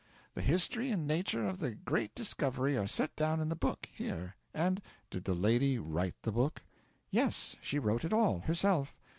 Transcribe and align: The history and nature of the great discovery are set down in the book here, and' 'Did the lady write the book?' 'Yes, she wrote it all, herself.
The 0.33 0.41
history 0.41 0.89
and 0.89 1.05
nature 1.05 1.45
of 1.45 1.59
the 1.59 1.75
great 1.75 2.15
discovery 2.15 2.75
are 2.75 2.87
set 2.87 3.15
down 3.15 3.39
in 3.39 3.49
the 3.49 3.55
book 3.55 3.87
here, 3.93 4.33
and' 4.51 4.81
'Did 5.11 5.25
the 5.25 5.35
lady 5.35 5.77
write 5.77 6.15
the 6.23 6.31
book?' 6.31 6.63
'Yes, 7.11 7.55
she 7.61 7.77
wrote 7.77 8.03
it 8.03 8.11
all, 8.11 8.39
herself. 8.39 8.95